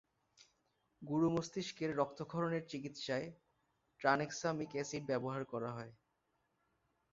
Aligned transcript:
গুরুমস্তিষ্কের 1.01 1.91
রক্তক্ষরণের 1.97 2.63
চিকিৎসায় 2.67 3.27
tranexamic 3.99 4.71
acid 4.75 5.03
ব্যবহার 5.07 5.41
করা 5.45 5.69
হয়। 5.71 5.93